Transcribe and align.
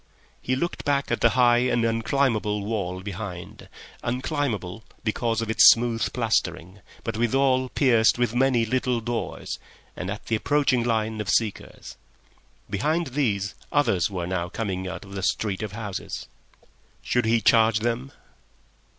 He 0.41 0.55
looked 0.55 0.83
back 0.83 1.11
at 1.11 1.21
the 1.21 1.29
high 1.37 1.59
and 1.59 1.85
unclimbable 1.85 2.65
wall 2.65 3.01
behind—unclimbable 3.03 4.83
because 5.03 5.41
of 5.41 5.49
its 5.51 5.69
smooth 5.69 6.11
plastering, 6.11 6.79
but 7.03 7.17
withal 7.17 7.69
pierced 7.69 8.17
with 8.17 8.33
many 8.33 8.65
little 8.65 8.99
doors 8.99 9.59
and 9.95 10.09
at 10.09 10.25
the 10.25 10.35
approaching 10.35 10.81
line 10.83 11.21
of 11.21 11.29
seekers. 11.29 11.97
Behind 12.67 13.07
these 13.13 13.53
others 13.71 14.09
were 14.09 14.25
now 14.25 14.49
coming 14.49 14.87
out 14.87 15.05
of 15.05 15.11
the 15.13 15.21
street 15.21 15.61
of 15.61 15.73
houses. 15.73 16.27
Should 17.03 17.25
he 17.25 17.39
charge 17.39 17.81
them? 17.81 18.11